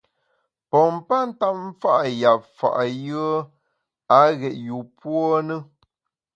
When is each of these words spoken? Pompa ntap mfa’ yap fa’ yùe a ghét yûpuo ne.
Pompa 0.69 1.15
ntap 1.29 1.55
mfa’ 1.65 1.93
yap 2.21 2.41
fa’ 2.57 2.69
yùe 3.05 3.31
a 4.17 4.19
ghét 4.39 4.57
yûpuo 4.65 5.23
ne. 5.47 5.55